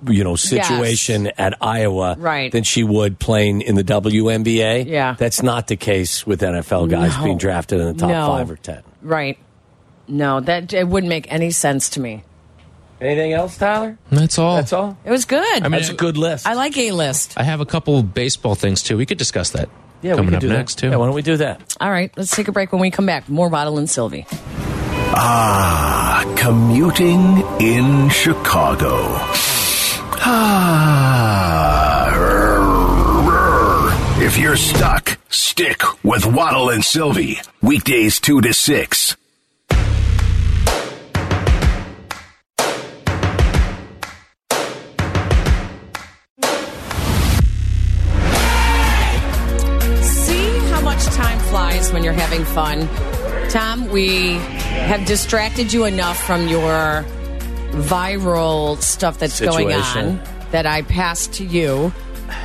[0.08, 2.52] you know, situation at Iowa Right.
[2.52, 4.86] than she would playing in the WNBA.
[4.88, 5.16] Yeah.
[5.18, 7.24] that's not the case with NFL guys No.
[7.24, 8.28] being drafted in the top No.
[8.28, 8.82] five or ten.
[9.02, 9.38] Right.
[10.08, 12.24] No, that it wouldn't make any sense to me.
[13.04, 13.98] Anything else, Tyler?
[14.10, 14.56] that's all.
[14.56, 14.98] That's all.
[15.04, 15.46] It was good.
[15.62, 16.48] I mean, That's a good list.
[16.48, 17.34] I like a list.
[17.38, 18.96] I have a couple baseball things too.
[18.96, 19.68] We could discuss that.
[20.02, 20.82] yeah, we coming can up do next that.
[20.82, 20.90] too.
[20.90, 21.76] Yeah, why don't we do that?
[21.82, 22.72] All right, let's take a break.
[22.72, 24.26] When we come back, more Waddle and Silvy.
[25.16, 29.18] Ah, commuting in Chicago.
[30.26, 32.10] Ah.
[34.22, 37.42] If you're stuck, stick with Waddle and Silvy.
[37.62, 39.18] Weekdays 2 to 6.
[51.92, 52.88] When you're having fun.
[53.50, 57.04] Tom, we have distracted you enough from your
[57.84, 61.92] viral stuff that's going on that I passed to you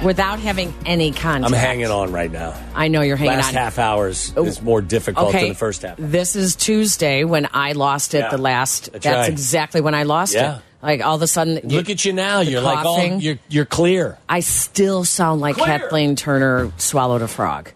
[0.03, 1.53] without having any contact.
[1.53, 2.55] I'm hanging on right now.
[2.75, 3.39] I know you're hanging on.
[3.39, 3.55] Last on.
[3.55, 4.45] half hours oh.
[4.45, 5.97] is more difficult okay, than the first half.
[5.99, 8.19] This is Tuesday when I lost it.
[8.21, 8.31] Yeah.
[8.31, 8.93] The last.
[8.93, 9.31] That's That's, right.
[9.31, 10.57] exactly when I lost Yeah.
[10.57, 10.63] it.
[10.81, 12.41] Like all of a sudden, Look at you now.
[12.41, 13.21] You're like, oh, coughing.
[13.21, 14.17] you're you're clear.
[14.29, 15.67] I still sound like Clear.
[15.67, 17.73] Kathleen Turner swallowed a frog.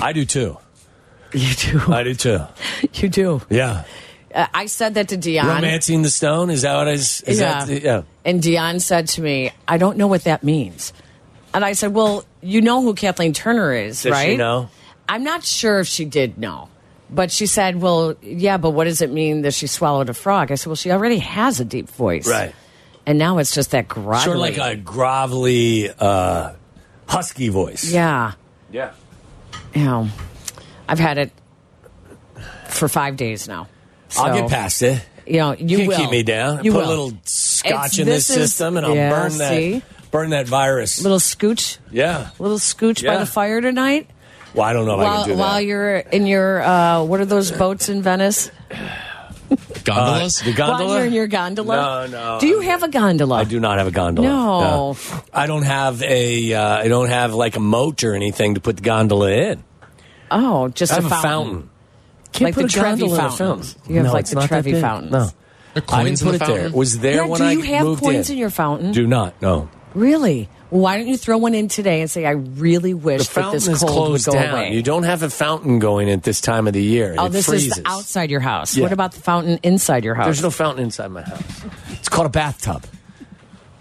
[0.00, 0.56] I do too.
[1.32, 1.92] You do.
[1.92, 2.40] I do too.
[2.94, 3.42] you do.
[3.48, 3.84] Yeah.
[4.34, 5.46] Uh, I said that to Dion.
[5.46, 7.20] Romancing the stone is that what is?
[7.22, 7.64] is yeah.
[7.64, 8.02] That, yeah.
[8.24, 10.92] And Dion said to me, I don't know what that means.
[11.52, 14.30] And I said, Well, you know who Kathleen Turner is, Does right?
[14.30, 14.70] she know?
[15.08, 16.68] I'm not sure if she did know.
[17.10, 20.52] But she said, Well, yeah, but what does it mean that she swallowed a frog?
[20.52, 22.28] I said, Well, she already has a deep voice.
[22.28, 22.54] Right.
[23.06, 24.24] And now it's just that grovelly.
[24.24, 26.54] Sort of like a grovelly, uh,
[27.08, 27.92] husky voice.
[27.92, 28.34] Yeah.
[28.70, 28.92] Yeah.
[29.74, 30.08] You know,
[30.88, 31.32] I've had it
[32.68, 33.68] for five days now.
[34.16, 35.04] I'll get past it.
[35.26, 35.96] You know, you can't will.
[35.98, 36.64] keep me down.
[36.64, 36.86] You Put will.
[36.86, 39.82] a little scotch It's- in this, this is- system, and I'll Yeah, burn that see?
[40.10, 41.00] Burn that virus.
[41.02, 42.30] Little scooch, yeah.
[42.40, 44.08] little scooch by the fire tonight.
[44.54, 45.38] Well, I don't know if I can do that.
[45.38, 48.50] while you're in your uh, what are those boats in Venice?
[49.84, 50.42] Gondolas?
[50.42, 50.84] Uh, the gondola?
[50.86, 52.08] While you're in your gondola.
[52.08, 52.40] No, no.
[52.40, 53.36] Do you have a gondola?
[53.36, 54.28] I do not have a gondola.
[54.28, 54.96] No.
[55.32, 56.52] I don't have a.
[56.54, 59.64] Uh, I don't have like a moat or anything to put the gondola in.
[60.30, 61.30] Oh, just I have a a fountain.
[61.30, 61.70] fountain.
[62.32, 63.72] Can't Like put the a Trevi gondola in a fountains.
[63.72, 63.90] fountain.
[63.92, 64.80] You have No, like it's the Trevi big.
[64.80, 65.12] fountains.
[65.12, 65.32] No, There are
[65.74, 66.70] I didn't coins in put the it there.
[66.70, 68.34] Was there Yeah, when do you have coins in.
[68.34, 68.92] in your fountain?
[68.92, 69.34] Do not.
[69.42, 69.68] No.
[69.94, 70.48] Really?
[70.70, 73.40] Well, why don't you throw one in today and say, "I really wish The that
[73.40, 74.50] fountain this is cold would closed go down.
[74.54, 77.14] away." You don't have a fountain going at this time of the year.
[77.18, 77.76] oh, it this freezes.
[77.78, 78.76] is outside your house.
[78.76, 78.84] Yeah.
[78.84, 80.26] What about the fountain inside your house?
[80.26, 81.42] There's no fountain inside my house.
[81.92, 82.84] It's called a bathtub.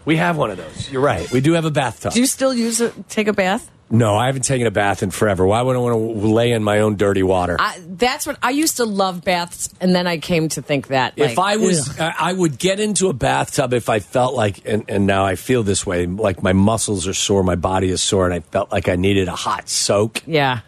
[0.06, 0.90] We have one of those.
[0.92, 1.30] You're right.
[1.32, 2.14] We do have a bathtub.
[2.14, 3.08] Do you still use it?
[3.10, 3.70] Take a bath?
[3.92, 5.46] No, I haven't taken a bath in forever.
[5.48, 7.56] Why would I want to lay in my own dirty water?
[7.60, 11.14] I, that's what I used to love baths, and then I came to think that
[11.18, 12.00] if I was.
[12.00, 15.36] I I would get into a bathtub if I felt like, and, and now I
[15.36, 18.72] feel this way, like my muscles are sore, my body is sore, and I felt
[18.72, 20.62] like I needed a hot soak, yeah.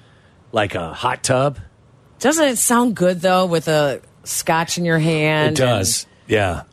[0.51, 1.59] like a hot tub.
[2.19, 5.59] Doesn't it sound good though with a scotch in your hand?
[5.59, 6.07] It does.
[6.27, 6.63] Yeah.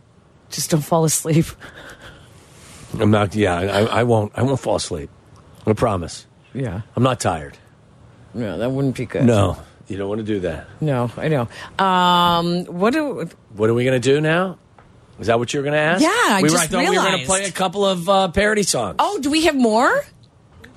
[0.51, 1.47] Just don't fall asleep.
[2.99, 3.35] I'm not.
[3.35, 3.55] Yeah.
[3.55, 4.33] I, I won't.
[4.35, 5.11] I won't fall asleep.
[5.67, 6.27] I promise.
[6.55, 6.83] Yeah.
[6.97, 7.57] I'm not tired.
[8.35, 9.25] No, that wouldn't be good.
[9.25, 9.57] No,
[9.89, 10.67] you don't want to do that.
[10.81, 11.49] No, I know.
[11.85, 14.59] Um, what do What are we going to do now?
[15.19, 16.03] Is that what you're going to ask?
[16.03, 18.09] Yeah, I we just were, I thought we were going to play a couple of
[18.09, 18.97] uh, parody songs.
[18.99, 20.05] Oh, do we have more?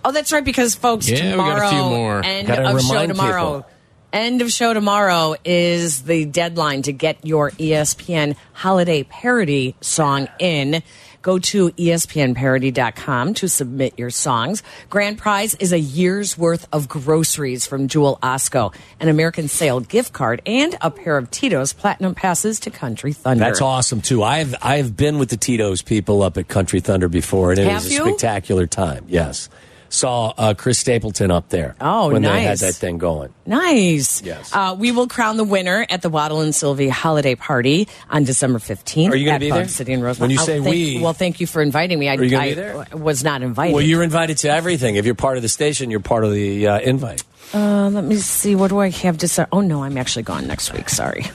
[0.04, 0.44] Oh, that's right.
[0.44, 2.22] Because folks, Yeah, we got a tomorrow, few more.
[2.26, 3.58] end Gotta of show tomorrow.
[3.58, 3.72] people.
[4.14, 10.82] End of show tomorrow is the deadline to get your ESPN holiday parody song in.
[11.22, 14.64] Go to espnparody.com to submit your songs.
[14.90, 20.14] Grand prize is a year's worth of groceries from Jewel Osco, an American Sale gift
[20.14, 23.44] card, and a pair of Tito's Platinum passes to Country Thunder.
[23.44, 24.24] That's awesome too.
[24.24, 27.84] I've I've been with the Tito's people up at Country Thunder before, and it Have
[27.84, 28.02] was a you?
[28.06, 29.06] spectacular time.
[29.08, 29.50] Yes,
[29.92, 31.76] saw uh, Chris Stapleton up there.
[31.80, 33.32] Oh, when they had that thing going.
[33.46, 34.24] Nice.
[34.24, 34.50] Yes.
[34.56, 38.58] Uh, we will crown the winner at the Waddle and Silvy holiday party on December
[38.58, 39.12] 15th.
[39.12, 39.68] Are you gonna be Bug there?
[39.68, 40.22] City in Rosemont.
[40.22, 42.10] When you Oh, say we- Well, thank you for inviting me.
[42.10, 42.86] I, Are you I be there?
[42.94, 43.74] was not invited.
[43.74, 44.96] Well, you're invited to everything.
[44.96, 47.24] If you're part of the station, you're part of the uh, invite.
[47.54, 48.56] Uh, let me see.
[48.56, 49.46] What do I have to say?
[49.52, 50.88] Oh, no, I'm actually gone next week.
[50.88, 51.26] Sorry.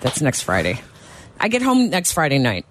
[0.00, 0.80] That's next Friday.
[1.38, 2.64] I get home next Friday night.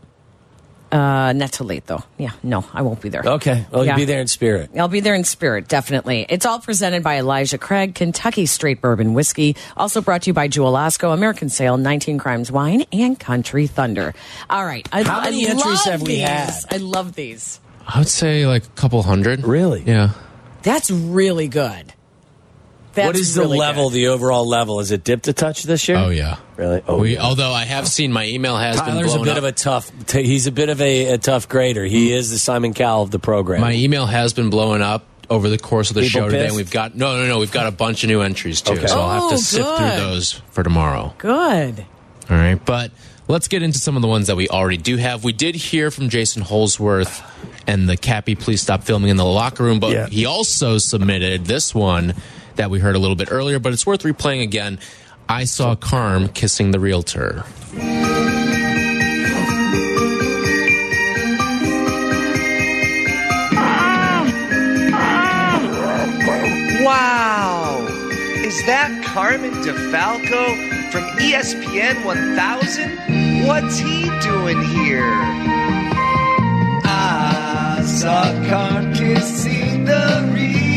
[0.91, 2.02] Uh, not too late, though.
[2.17, 3.21] Yeah, no, I won't be there.
[3.26, 3.91] Okay, well, Yeah.
[3.91, 4.69] you'll be there in spirit.
[4.78, 6.26] I'll be there in spirit, definitely.
[6.30, 9.58] It's all presented by Elijah Craig, Kentucky Straight Bourbon Whiskey.
[9.76, 14.13] Also brought to you by Jewel Osco, American Sale, 19 Crimes Wine, and Country Thunder.
[14.50, 14.88] All right.
[14.93, 16.21] I, How many I entries love have we these.
[16.28, 16.52] had?
[16.71, 17.60] I love these.
[17.86, 19.43] I would say like a couple hundred.
[19.45, 19.84] Really?
[19.86, 20.12] Yeah.
[20.63, 21.93] That's really good.
[22.97, 23.89] That's what is the really level?
[23.89, 23.95] good.
[23.95, 24.79] The overall level?
[24.81, 25.97] Is it dipped a touch this year?
[25.97, 26.38] Oh yeah.
[26.57, 26.81] Really?
[26.88, 27.21] Oh, we, yeah.
[27.23, 29.38] although I have seen my email has been Tyler's a blown bit up.
[29.38, 29.91] of a tough.
[30.07, 31.86] T- he's a bit of a, a tough grader.
[31.86, 32.15] He hmm.
[32.17, 33.62] is the Simon Cowell of the program.
[33.62, 36.38] my email has been blowing up over the course of the People show today.
[36.43, 36.47] pissed?
[36.49, 37.39] And we've got no, no, no.
[37.39, 38.88] We've got a bunch of new entries too, Okay.
[38.88, 39.77] so I'll have Oh, to sift good.
[39.77, 41.13] through those for tomorrow.
[41.17, 41.86] Good.
[42.29, 42.91] All right, but
[43.27, 45.23] let's get into some of the ones that we already do have.
[45.23, 47.21] We did hear from Jason Holsworth
[47.67, 50.07] and the Cappy Please Stop Filming in the Locker Room, but Yeah.
[50.07, 52.15] he also submitted this one
[52.58, 54.80] that we heard a little bit earlier, but it's worth replaying again.
[55.30, 57.43] I saw Carm kissing the realtor.
[66.84, 67.86] Wow!
[68.43, 73.46] Is that Carmen DeFalco from ESPN 1000?
[73.48, 75.12] What's he doing here?
[76.86, 80.76] I saw Carm kissing the realtor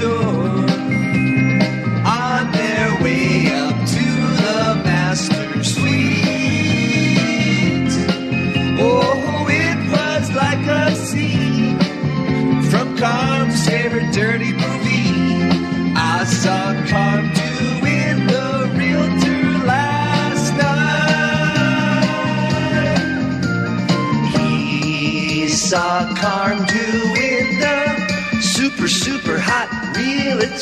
[0.00, 0.33] realtor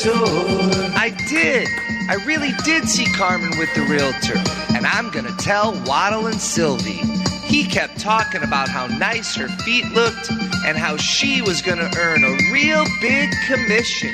[0.01, 0.91] realtor.
[0.95, 1.67] I did.
[2.09, 4.37] I really did see Carmen with the realtor.
[4.75, 6.99] And I'm going to tell Waddle and Silvy.
[7.45, 10.31] He kept talking about how nice her feet looked
[10.65, 14.11] and how she was going to earn a real big commission.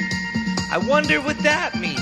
[0.72, 2.00] I wonder what that means.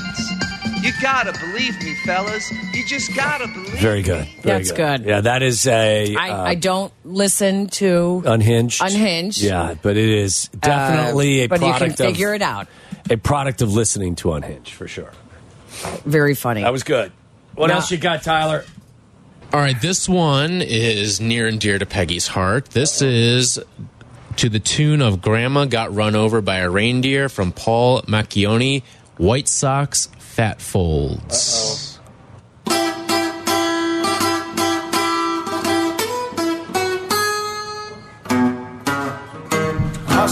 [0.84, 2.52] You gotta believe me, fellas.
[2.74, 4.26] You just gotta believe Very good.
[4.26, 4.36] me.
[4.42, 5.06] Very That's good.
[5.06, 8.82] Yeah, that is a I, uh, I don't listen to unhinged.
[8.82, 9.42] Unhinged.
[9.42, 12.68] Yeah, but it is definitely uh, a but you can figure of it out.
[13.10, 15.12] A product of listening to Unhinged for sure.
[16.06, 16.62] Very funny.
[16.64, 17.12] That was good.
[17.56, 18.66] What Now- else you got, Tyler?
[19.54, 22.72] All right, this one is near and dear to Peggy's heart.
[22.72, 23.60] This is
[24.36, 28.84] to the tune of Grandma Got Run Over by a Reindeer from Paul Macchione,
[29.18, 31.84] White Sox Fat Folds.
[31.84, 31.87] I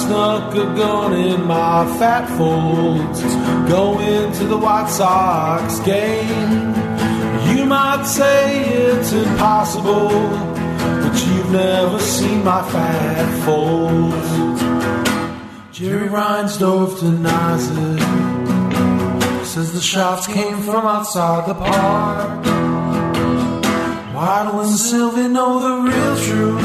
[0.06, 3.22] snuck a gun in my fat folds,
[3.70, 6.74] going to the White Sox game.
[7.50, 10.10] You might say it's impossible,
[11.02, 14.30] but you've never seen my fat folds.
[15.76, 22.46] Jerry Reinsdorf denies it, says the shots came from outside the park.
[24.14, 26.65] Waddle and Silvy know the real truth.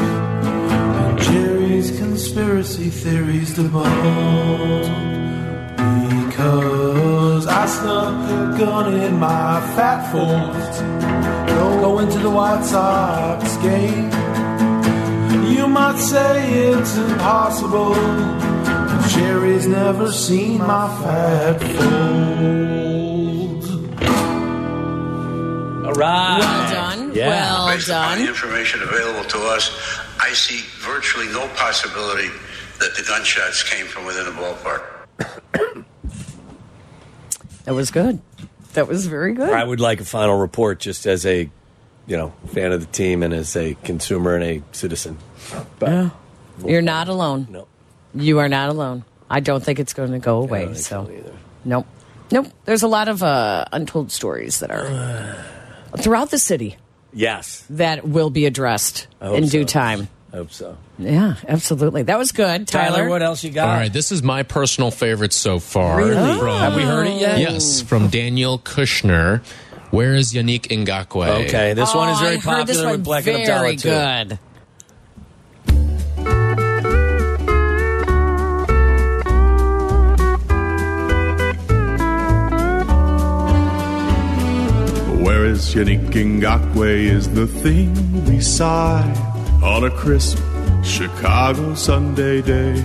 [2.30, 4.88] And Jerry's conspiracy theories debunked.
[6.26, 10.80] Because I snuck a gun in my fat folds.
[11.80, 14.10] Going to the White Sox game.
[15.50, 17.94] You might say it's impossible.
[17.94, 21.90] but Jerry's never seen my fat folds.
[25.86, 26.38] All right.
[26.38, 27.12] well done.
[27.14, 27.28] Yeah.
[27.28, 29.70] Well Based upon the information available to us,
[30.20, 32.28] I see virtually no possibility
[32.78, 35.84] that the gunshots came from within the ballpark.
[37.64, 38.20] That was good.
[38.72, 39.50] That was very good.
[39.52, 41.50] I would like a final report just as a,
[42.06, 45.18] you know, fan of the team and as a consumer and a citizen.
[45.78, 46.10] But Yeah.
[46.66, 47.46] You're not alone.
[47.50, 47.68] no,
[48.14, 49.04] You are not alone.
[49.28, 50.64] I don't think it's going to go I away.
[50.64, 51.32] don't think so, so either.
[51.64, 51.86] nope,
[52.32, 52.46] nope.
[52.64, 55.44] There's a lot of uh, untold stories that are
[55.98, 56.76] throughout the city
[57.12, 60.08] Yes, that will be addressed I hope in due time.
[60.32, 60.76] I hope so.
[60.96, 62.04] Yeah, absolutely.
[62.04, 62.98] That was good, Tyler.
[62.98, 63.68] Tyler, what else you got?
[63.68, 65.96] All right, this is my personal favorite so far.
[65.98, 66.38] Really?
[66.38, 66.56] From- oh.
[66.58, 67.38] Have we heard it yet?
[67.40, 69.42] Yes, from Daniel Kushner.
[69.90, 71.46] Where is Yannick Ngakoue?
[71.46, 73.72] Okay, this one is Oh, very I heard this popular one with Black and very
[73.74, 73.88] Abdallah too.
[74.28, 74.38] good.
[85.50, 89.02] Where is Yannick is the thing we sigh
[89.64, 90.38] on a crisp
[90.84, 92.80] Chicago Sunday day.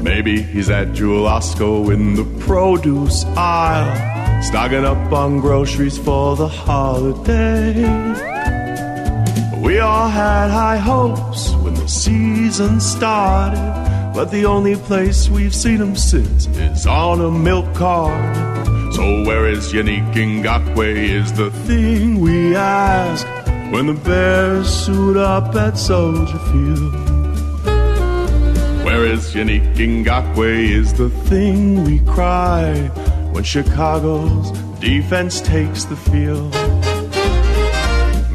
[0.00, 6.46] Maybe he's at Jewel Osco in the produce aisle, stocking up on groceries for the
[6.46, 7.74] holiday.
[9.60, 15.78] We all had high hopes when the season started, but the only place we've seen
[15.78, 18.69] him since is on a milk cart.
[18.92, 23.24] So where is Yannick Ngakoue is the thing we ask
[23.72, 26.94] when the Bears suit up at Soldier Field.
[28.84, 32.74] Where is Yannick Ngakoue is the thing we cry
[33.32, 34.50] when Chicago's
[34.80, 36.52] defense takes the field.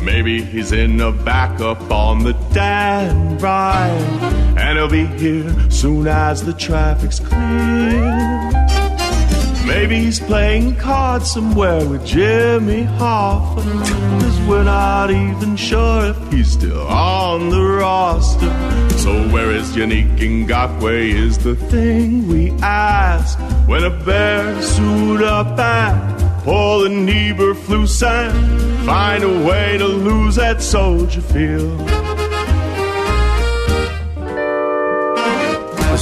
[0.01, 6.45] Maybe he's in a backup on the Dan Ryan, and he'll be here soon as
[6.45, 8.54] the traffic's clear.
[9.65, 13.63] Maybe he's playing cards somewhere with Jimmy Hoffa,
[14.19, 18.51] cause we're not even sure if he's still on the roster.
[18.99, 25.59] So where is Yannick Ngakoue is the thing we ask when a bear suit up
[25.59, 32.14] and pull an Eberflus and find a way to lose at Soldier Field.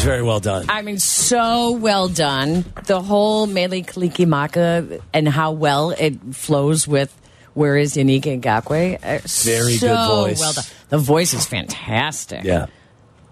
[0.04, 0.66] Was very well done.
[0.70, 2.66] I mean, so well done.
[2.88, 7.16] The whole Mele Kalikimaka and how well it flows with
[7.54, 8.96] where is Yannick Ngakoue.
[8.96, 10.40] Uh, Very so good voice.
[10.42, 10.64] Well done.
[10.90, 12.44] The voice is fantastic.
[12.44, 12.66] Yeah.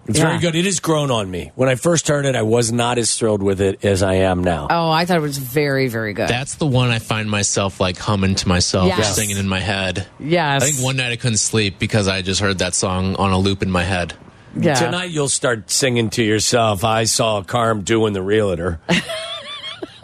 [0.06, 0.28] It's Yeah.
[0.28, 0.54] very good.
[0.56, 1.52] It has grown on me.
[1.56, 4.42] When I first heard it, I was not as thrilled with it as I am
[4.42, 4.66] now.
[4.70, 6.28] Oh, I thought it was very, very good.
[6.28, 9.14] That's the one I find myself like humming to myself, or Yes.
[9.14, 10.06] singing in my head.
[10.18, 10.62] yes.
[10.62, 13.38] I think one night I couldn't sleep because I just heard that song on a
[13.38, 14.14] loop in my head.
[14.56, 14.74] Yeah.
[14.74, 16.84] Tonight you'll start singing to yourself.
[16.84, 18.80] I saw Carm doing the realtor.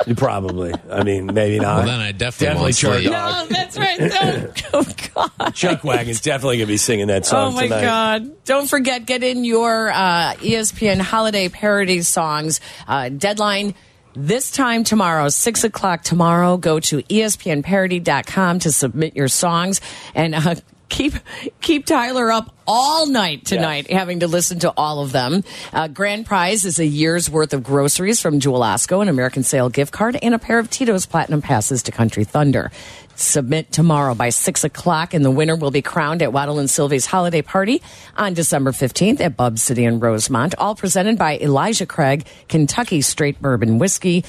[0.07, 0.73] you probably.
[0.91, 1.79] I mean, maybe not.
[1.79, 3.11] Well, then I definitely definitely won't Chuck, sleep.
[3.11, 4.01] No, that's right.
[4.01, 4.53] No.
[4.71, 5.55] Oh, God.
[5.55, 7.81] Chuck Wagon's definitely gonna be singing that song Oh my tonight.
[7.81, 8.45] God!
[8.45, 12.61] Don't forget, get in your uh, ESPN holiday parody songs.
[12.87, 13.75] Uh, deadline
[14.15, 16.59] this time tomorrow, six o'clock tomorrow.
[16.59, 19.81] Go to ESPNparody.com to submit your songs
[20.15, 20.35] and.
[20.35, 20.55] Uh,
[20.89, 21.15] keep
[21.61, 25.43] keep Tyler up all night tonight, having to listen to all of them.
[25.73, 29.71] Uh, grand prize is a year's worth of groceries from Jewel Osco, an American Sale
[29.71, 32.71] gift card, and a pair of Tito's Platinum passes to Country Thunder.
[33.17, 37.05] Submit tomorrow by 6 o'clock, and the winner will be crowned at Waddle and Silvy's
[37.05, 37.83] holiday party
[38.17, 40.55] on December 15th at Bub City in Rosemont.
[40.57, 44.25] All presented by Elijah Craig, Kentucky Straight Bourbon Whiskey,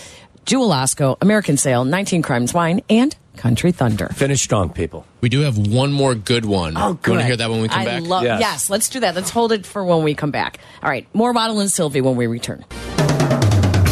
[0.45, 4.09] Jewel Osco, American Sale, 19 Crimes Wine, and Country Thunder.
[4.09, 5.05] Finish strong, people.
[5.21, 6.75] We do have one more good one.
[6.77, 7.11] Oh, You good.
[7.11, 8.01] want to hear that when we come I back?
[8.03, 8.39] love- Yes.
[8.41, 8.69] yes.
[8.69, 9.15] let's do that.
[9.15, 10.59] Let's hold it for when we come back.
[10.83, 12.65] All right, more Waddle and Silvy when we return.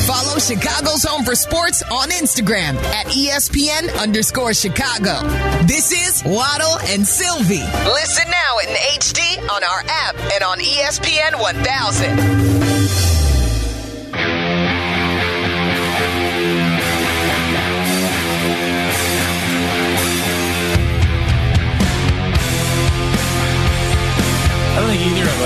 [0.06, 5.20] Follow Chicago's Home for Sports on Instagram at ESPN underscore Chicago.
[5.66, 7.60] This is Waddle and Silvy.
[7.62, 8.70] Listen now in
[9.00, 13.07] HD on our app and on ESPN 1000.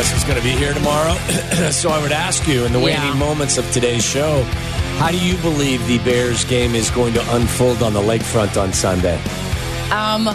[0.01, 1.13] Us is going to be here tomorrow.
[1.71, 3.13] so I would ask you, in the waning Yeah.
[3.13, 4.41] moments of today's show,
[4.97, 8.73] how do you believe the Bears game is going to unfold on the lakefront on
[8.73, 9.15] Sunday?
[9.91, 10.27] Um,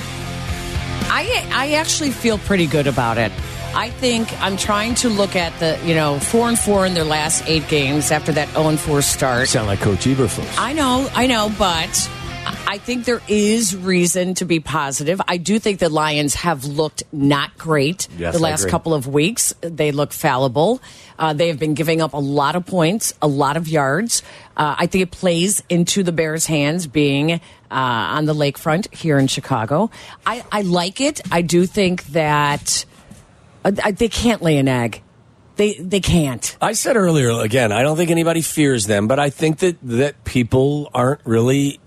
[1.09, 3.33] I I actually feel pretty good about it.
[3.75, 7.05] I think I'm trying to look at the you know four and four in their
[7.05, 9.49] last eight games after that zero and four start.
[9.49, 10.59] Sound like Coach Eberflus.
[10.59, 12.11] I know, I know, but
[12.47, 15.21] I think there is reason to be positive.
[15.27, 19.55] I do think the Lions have looked not great Yes, the last couple of weeks.
[19.61, 20.81] They look fallible.
[21.19, 24.23] Uh, they have been giving up a lot of points, a lot of yards.
[24.57, 27.39] Uh, I think it plays into the Bears' hands being uh,
[27.71, 29.91] on the lakefront here in Chicago.
[30.25, 31.21] I, I like it.
[31.33, 32.85] I do think that
[33.65, 35.03] uh, they can't lay an egg.
[35.57, 36.57] They they can't.
[36.61, 40.23] I said earlier again, I don't think anybody fears them, but I think that that
[40.25, 41.81] people aren't really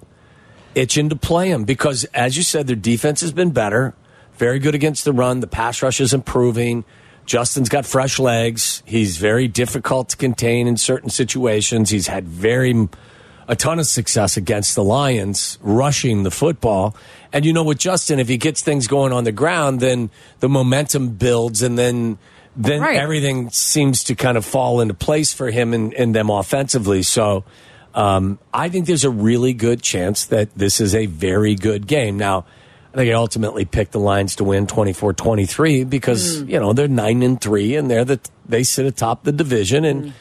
[0.75, 3.93] itching to play them because, as you said, their defense has been better,
[4.37, 5.39] very good against the run.
[5.39, 6.83] The pass rush is improving.
[7.25, 8.81] Justin's got fresh legs.
[8.85, 11.89] He's very difficult to contain in certain situations.
[11.89, 12.87] He's had very
[13.47, 16.95] a ton of success against the Lions rushing the football.
[17.33, 20.47] And you know, with Justin, if he gets things going on the ground, then the
[20.49, 22.17] momentum builds, and then
[22.55, 22.97] then Right.
[22.97, 27.03] everything seems to kind of fall into place for him and, and them offensively.
[27.03, 27.43] So
[27.93, 32.17] um, I think there's a really good chance that this is a very good game.
[32.17, 32.45] Now,
[32.93, 37.23] I think I ultimately picked the Lions to win 24-23 because, you know, they're 9
[37.23, 40.13] and 3 and they're the they sit atop the division and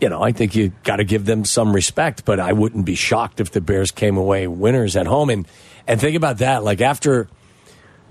[0.00, 2.94] you know, I think you got to give them some respect, but I wouldn't be
[2.94, 5.30] shocked if the Bears came away winners at home.
[5.30, 5.48] And
[5.86, 7.28] and think about that like after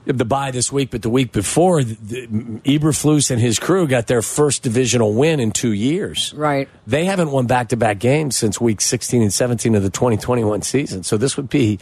[0.05, 2.27] the bye this week, but the week before, the,
[2.63, 6.33] Eberflus and his crew got their first divisional win in two years.
[6.35, 6.69] Right.
[6.85, 10.61] They haven't won back to back games since week 16 and 17 of the 2021
[10.61, 11.03] season.
[11.03, 11.79] So this would be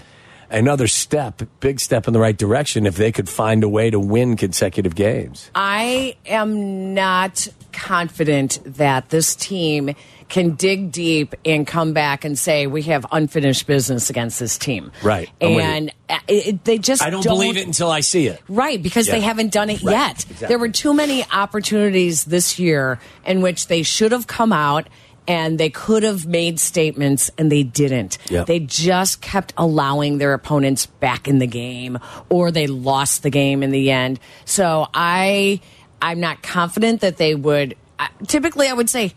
[0.49, 3.99] another step, big step in the right direction if they could find a way to
[3.99, 5.49] win consecutive games.
[5.55, 9.95] I am not confident that this team
[10.33, 14.91] can dig deep and come back and say we have unfinished business against this team.
[15.03, 15.29] Right.
[15.39, 18.41] And uh, it, they just I don't, believe it until I see it.
[18.49, 20.23] Right, because they haven't done it Right, yet.
[20.23, 20.47] exactly.
[20.47, 24.87] There were too many opportunities this year in which they should have come out
[25.27, 28.17] and they could have made statements and they didn't.
[28.27, 28.43] Yeah.
[28.43, 33.61] They just kept allowing their opponents back in the game or they lost the game
[33.61, 34.19] in the end.
[34.45, 35.61] So I
[36.01, 39.13] I'm not confident that they would I- typically I would say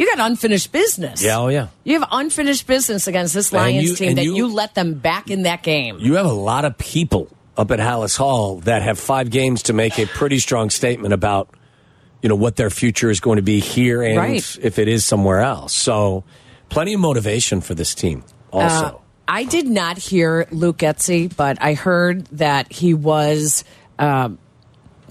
[0.00, 1.22] you got unfinished business.
[1.22, 1.66] Yeah, oh, yeah.
[1.84, 5.30] You have unfinished business against this Lions you- team that you- you let them back
[5.30, 5.98] in that game.
[6.00, 9.72] You have a lot of people up at Halas Hall that have five games to
[9.74, 11.50] make a pretty strong statement about,
[12.22, 14.58] you know, what their future is going to be here and Right.
[14.62, 15.74] if it is somewhere else.
[15.74, 16.24] So,
[16.70, 18.24] plenty of motivation for this team.
[18.52, 18.92] Also, Uh,
[19.28, 23.62] I did not hear Luke Getsy, but I heard that he was
[23.98, 24.38] um,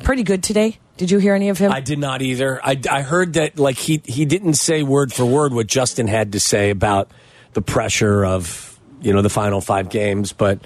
[0.03, 0.79] pretty good today.
[0.99, 1.71] Did you hear any of him?
[1.71, 2.59] I did not either.
[2.61, 6.33] I, I heard that like he he didn't say word for word what Justin had
[6.33, 7.09] to say about
[7.53, 10.59] the pressure of you know the final five games, but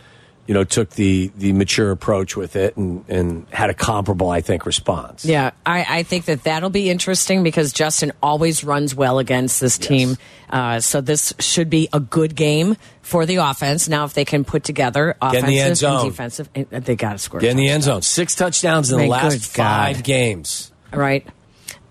[0.48, 4.42] you know took the the mature approach with it and and had a comparable I
[4.42, 5.26] think response.
[5.26, 9.78] yeah, I, I think that that'll be interesting because Justin always runs well against this
[9.78, 10.18] team.
[10.50, 13.90] Uh, so this should be a good game for the offense.
[13.90, 17.40] Now, if they can put together Get the offensive and defensive, they got to score.
[17.40, 18.02] Get in the end zone.
[18.02, 19.64] Six touchdowns in the last good God.
[19.96, 20.72] five games.
[20.92, 21.26] Right.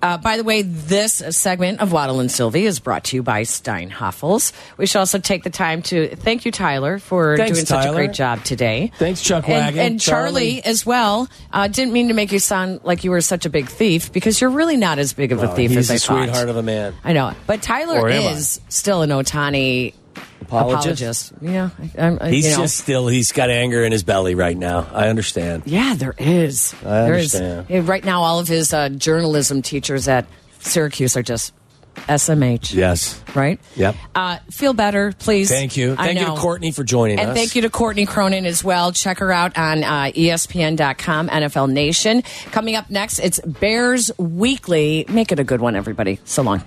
[0.02, 3.42] Uh, by the way, this segment of Waddle and Silvy is brought to you by
[3.42, 4.52] Steinhafels.
[4.76, 7.92] We should also take the time to thank you, Tyler, for Thanks, doing such a
[7.92, 8.90] great job today.
[8.98, 9.78] Thanks, Chuck and, Wagon.
[9.80, 10.64] and Charlie, Charlie.
[10.64, 11.28] as well.
[11.52, 14.40] Uh, didn't mean to make you sound like you were such a big thief because
[14.40, 16.24] you're really not as big of a Well, thief he's as I a thought.
[16.24, 16.94] sweetheart of a man.
[17.04, 18.30] I know, but Tyler Or am I?
[18.32, 19.94] is still an Ohtani
[20.42, 21.30] Apologist.
[21.30, 21.32] apologist.
[21.40, 22.62] Yeah, I, I'm, I- He's you know.
[22.64, 24.86] just still, he's got anger in his belly right now.
[24.92, 25.62] I understand.
[25.66, 26.74] Yeah, there is.
[26.82, 27.34] I There is.
[27.34, 27.66] understand.
[27.70, 30.26] Yeah, Right now, all of his uh, journalism teachers at
[30.60, 31.54] Syracuse are just
[32.08, 32.74] SMH.
[32.74, 33.20] Yes.
[33.34, 33.60] Right?
[33.76, 33.94] Yep.
[34.14, 35.48] Uh, feel better, please.
[35.50, 35.94] Thank you.
[35.96, 36.34] Thank you to.
[36.36, 37.36] Courtney for joining And us.
[37.36, 38.92] And thank you to Courtney Cronin as well.
[38.92, 42.22] Check her out on uh, ESPN.com, NFL Nation.
[42.50, 45.04] Coming up next, it's Bears Weekly.
[45.08, 46.18] Make it a good one, everybody.
[46.24, 46.62] So long.